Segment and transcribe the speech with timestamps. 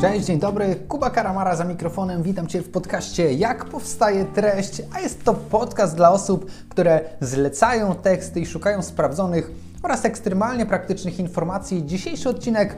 [0.00, 0.76] Cześć, dzień dobry.
[0.88, 2.22] Kuba Karamara za mikrofonem.
[2.22, 7.94] Witam Cię w podcaście Jak powstaje treść, a jest to podcast dla osób, które zlecają
[7.94, 9.50] teksty i szukają sprawdzonych
[9.82, 11.86] oraz ekstremalnie praktycznych informacji.
[11.86, 12.76] Dzisiejszy odcinek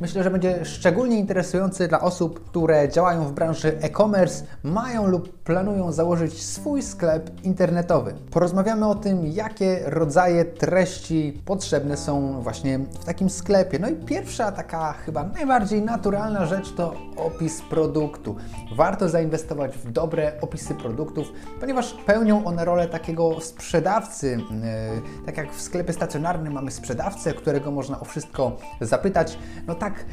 [0.00, 5.92] Myślę, że będzie szczególnie interesujący dla osób, które działają w branży e-commerce, mają lub planują
[5.92, 8.14] założyć swój sklep internetowy.
[8.30, 13.78] Porozmawiamy o tym, jakie rodzaje treści potrzebne są właśnie w takim sklepie.
[13.78, 18.36] No i pierwsza taka chyba najbardziej naturalna rzecz to opis produktu.
[18.76, 24.38] Warto zainwestować w dobre opisy produktów, ponieważ pełnią one rolę takiego sprzedawcy.
[24.50, 29.92] Yy, tak jak w sklepie stacjonarnym mamy sprzedawcę, którego można o wszystko zapytać, no tak
[29.92, 30.04] tak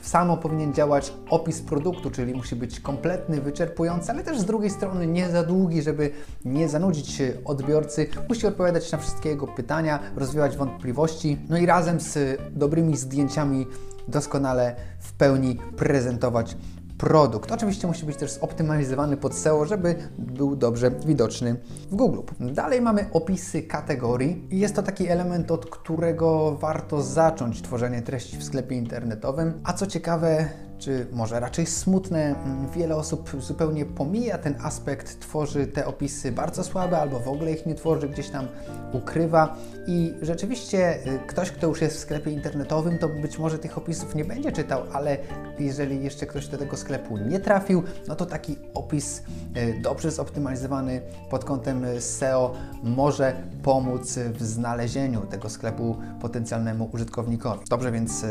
[0.00, 4.77] samo powinien działać opis produktu, czyli musi być kompletny, wyczerpujący, ale też z drugiej strony
[5.06, 6.10] nie za długi, żeby
[6.44, 8.06] nie zanudzić odbiorcy.
[8.28, 13.66] Musi odpowiadać na wszystkie jego pytania, rozwijać wątpliwości, no i razem z dobrymi zdjęciami
[14.08, 16.56] doskonale w pełni prezentować
[16.98, 17.52] produkt.
[17.52, 21.56] Oczywiście musi być też zoptymalizowany pod SEO, żeby był dobrze widoczny
[21.90, 22.20] w Google.
[22.40, 28.36] Dalej mamy opisy kategorii i jest to taki element, od którego warto zacząć tworzenie treści
[28.36, 29.60] w sklepie internetowym.
[29.64, 30.48] A co ciekawe,
[30.78, 32.22] czy może raczej smutne.
[32.22, 37.52] Mm, wiele osób zupełnie pomija ten aspekt, tworzy te opisy bardzo słabe albo w ogóle
[37.52, 38.48] ich nie tworzy, gdzieś tam
[38.92, 39.56] ukrywa.
[39.86, 44.14] I rzeczywiście y, ktoś, kto już jest w sklepie internetowym, to być może tych opisów
[44.14, 45.16] nie będzie czytał, ale
[45.58, 49.22] jeżeli jeszcze ktoś do tego sklepu nie trafił, no to taki opis
[49.82, 57.64] dobrze zoptymalizowany pod kątem SEO może pomóc w znalezieniu tego sklepu potencjalnemu użytkownikowi.
[57.70, 58.24] Dobrze więc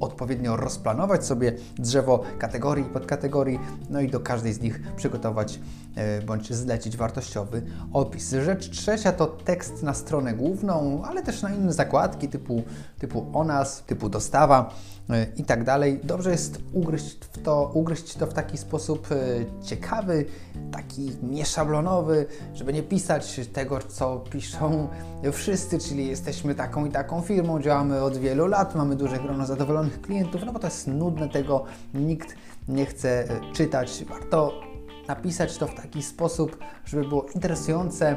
[0.00, 3.58] odpowiednio rozplanować sobie drzewo kategorii i podkategorii,
[3.90, 5.60] no i do każdej z nich przygotować
[5.94, 7.62] e, bądź zlecić wartościowy
[7.92, 8.30] opis.
[8.30, 12.62] Rzecz trzecia to tekst na stronę główną, ale też na inne zakładki typu,
[12.98, 14.74] typu o nas, typu dostawa
[15.10, 16.00] e, i tak dalej.
[16.04, 19.16] Dobrze jest ugryźć, to, ugryźć to w taki sposób e,
[19.64, 20.24] ciekawy,
[20.72, 24.88] taki nieszablonowy, żeby nie pisać tego, co piszą
[25.32, 30.00] wszyscy, czyli jesteśmy taką i taką firmą, działamy od wielu lat, mamy duże grono zadowolonych
[30.00, 31.64] klientów, no bo to jest nudne, tego
[31.94, 32.34] nikt
[32.68, 34.04] nie chce e, czytać.
[34.08, 34.71] Warto
[35.14, 38.16] napisać to w taki sposób, żeby było interesujące,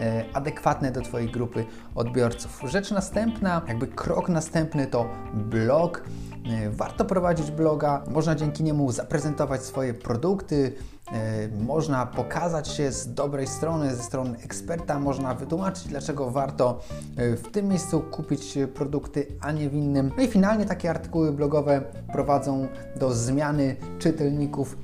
[0.00, 1.64] e, adekwatne do Twojej grupy
[1.94, 2.60] odbiorców.
[2.64, 6.02] Rzecz następna, jakby krok następny to blog.
[6.46, 10.72] E, warto prowadzić bloga, można dzięki niemu zaprezentować swoje produkty,
[11.12, 16.80] E, można pokazać się z dobrej strony, ze strony eksperta, można wytłumaczyć, dlaczego warto
[17.16, 20.10] w tym miejscu kupić produkty, a nie w innym.
[20.16, 21.82] No i finalnie takie artykuły blogowe
[22.12, 24.76] prowadzą do zmiany czytelników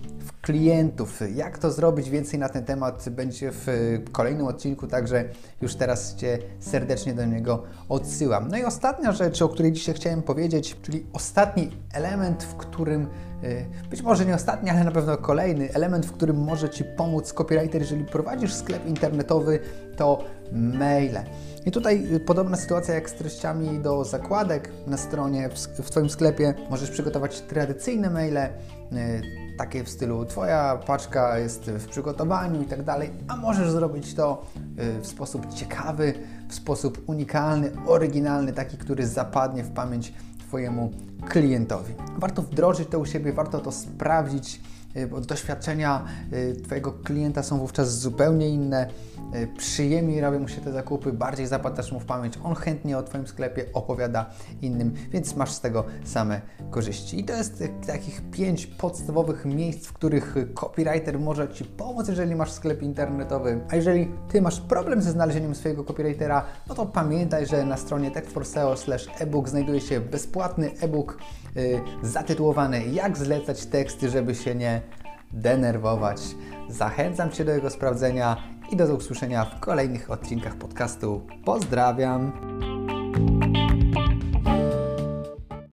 [0.42, 1.20] klientów.
[1.34, 2.10] Jak to zrobić?
[2.10, 3.66] Więcej na ten temat będzie w
[4.12, 5.24] kolejnym odcinku, także
[5.60, 8.48] już teraz Cię serdecznie do niego odsyłam.
[8.48, 13.06] No i ostatnia rzecz, o której dzisiaj chciałem powiedzieć, czyli ostatni element, w którym
[13.44, 17.32] Y, być może nie ostatni, ale na pewno kolejny element, w którym może Ci pomóc
[17.32, 19.60] copywriter, jeżeli prowadzisz sklep internetowy,
[19.96, 21.24] to maile.
[21.66, 26.10] I tutaj y, podobna sytuacja jak z treściami do zakładek na stronie, w, w Twoim
[26.10, 26.54] sklepie.
[26.70, 28.50] Możesz przygotować tradycyjne maile, y,
[29.58, 34.46] takie w stylu Twoja paczka jest w przygotowaniu i tak dalej, a możesz zrobić to
[35.00, 36.14] w sposób ciekawy,
[36.48, 40.90] w sposób unikalny, oryginalny, taki, który zapadnie w pamięć Twojemu
[41.28, 41.94] klientowi.
[42.18, 44.60] Warto wdrożyć to u siebie, warto to sprawdzić, y,
[45.10, 48.88] bo doświadczenia y, Twojego klienta są wówczas zupełnie inne.
[49.34, 53.02] Y, przyjemniej robią mu się te zakupy, bardziej zapadasz mu w pamięć, on chętnie o
[53.02, 54.30] Twoim sklepie opowiada
[54.62, 57.20] innym, więc masz z tego same korzyści.
[57.20, 62.52] I to jest takich pięć podstawowych miejsc, w których copywriter może Ci pomóc, jeżeli masz
[62.52, 63.60] sklep internetowy.
[63.70, 68.10] A jeżeli Ty masz problem ze znalezieniem swojego copywritera, no to pamiętaj, że na stronie
[68.10, 71.18] techforseo/ebook znajduje się bezpłatny e-book
[72.02, 74.81] zatytułowany Jak zlecać teksty, żeby się nie
[75.32, 76.20] denerwować.
[76.68, 78.36] Zachęcam Cię do jego sprawdzenia
[78.70, 81.26] i do usłyszenia w kolejnych odcinkach podcastu.
[81.44, 83.51] Pozdrawiam!